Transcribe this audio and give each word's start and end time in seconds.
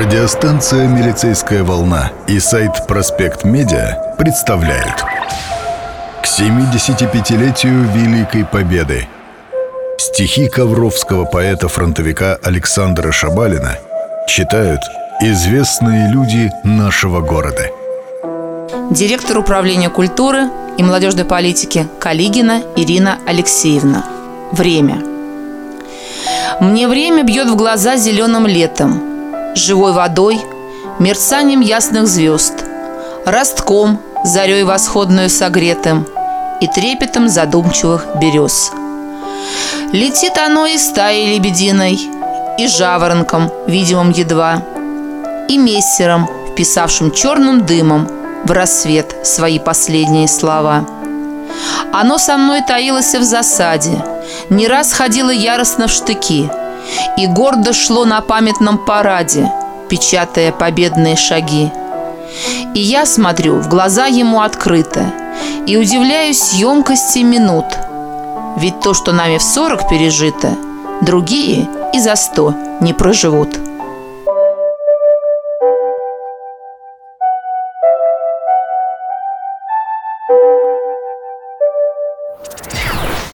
Радиостанция 0.00 0.86
«Милицейская 0.86 1.62
волна» 1.62 2.10
и 2.26 2.40
сайт 2.40 2.86
«Проспект 2.88 3.44
Медиа» 3.44 4.14
представляют. 4.16 5.04
К 6.22 6.24
75-летию 6.24 7.86
Великой 7.94 8.46
Победы. 8.46 9.06
Стихи 9.98 10.48
ковровского 10.48 11.26
поэта-фронтовика 11.26 12.38
Александра 12.42 13.12
Шабалина 13.12 13.76
читают 14.26 14.80
известные 15.20 16.10
люди 16.10 16.50
нашего 16.64 17.20
города. 17.20 17.68
Директор 18.90 19.36
управления 19.36 19.90
культуры 19.90 20.44
и 20.78 20.82
молодежной 20.82 21.26
политики 21.26 21.86
Калигина 21.98 22.62
Ирина 22.74 23.18
Алексеевна. 23.26 24.06
Время. 24.50 25.02
Мне 26.58 26.88
время 26.88 27.22
бьет 27.22 27.50
в 27.50 27.56
глаза 27.56 27.98
зеленым 27.98 28.46
летом– 28.46 29.02
живой 29.54 29.92
водой, 29.92 30.40
мерцанием 30.98 31.60
ясных 31.60 32.06
звезд, 32.06 32.54
ростком, 33.24 34.00
зарей 34.24 34.64
восходную 34.64 35.30
согретым 35.30 36.06
и 36.60 36.66
трепетом 36.66 37.28
задумчивых 37.28 38.06
берез. 38.20 38.70
Летит 39.92 40.36
оно 40.38 40.66
и 40.66 40.78
стаей 40.78 41.34
лебединой, 41.34 41.98
и 42.58 42.68
жаворонком, 42.68 43.50
видимым 43.66 44.10
едва, 44.10 44.62
и 45.48 45.56
мессером, 45.56 46.28
вписавшим 46.52 47.10
черным 47.10 47.64
дымом 47.64 48.08
в 48.44 48.50
рассвет 48.50 49.26
свои 49.26 49.58
последние 49.58 50.28
слова. 50.28 50.86
Оно 51.92 52.18
со 52.18 52.36
мной 52.36 52.62
таилось 52.62 53.14
в 53.14 53.22
засаде, 53.22 54.04
не 54.50 54.68
раз 54.68 54.92
ходило 54.92 55.30
яростно 55.30 55.88
в 55.88 55.90
штыки– 55.90 56.50
и 57.16 57.26
гордо 57.26 57.72
шло 57.72 58.04
на 58.04 58.20
памятном 58.20 58.78
параде, 58.78 59.50
печатая 59.88 60.52
победные 60.52 61.16
шаги. 61.16 61.70
И 62.74 62.80
я 62.80 63.06
смотрю 63.06 63.56
в 63.56 63.68
глаза 63.68 64.06
ему 64.06 64.40
открыто 64.40 65.12
и 65.66 65.76
удивляюсь 65.76 66.52
емкости 66.54 67.20
минут. 67.20 67.66
Ведь 68.56 68.80
то, 68.80 68.94
что 68.94 69.12
нами 69.12 69.38
в 69.38 69.42
сорок 69.42 69.88
пережито, 69.88 70.56
другие 71.00 71.68
и 71.92 71.98
за 71.98 72.16
сто 72.16 72.54
не 72.80 72.92
проживут. 72.92 73.48